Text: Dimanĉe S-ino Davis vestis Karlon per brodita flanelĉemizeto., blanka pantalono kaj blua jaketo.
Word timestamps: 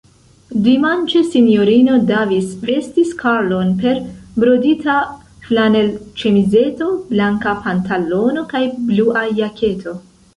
Dimanĉe 0.65 1.19
S-ino 1.25 1.97
Davis 2.11 2.47
vestis 2.69 3.11
Karlon 3.19 3.75
per 3.83 3.99
brodita 4.43 4.95
flanelĉemizeto., 5.49 6.89
blanka 7.11 7.53
pantalono 7.67 8.47
kaj 8.55 8.63
blua 8.89 9.27
jaketo. 9.41 9.95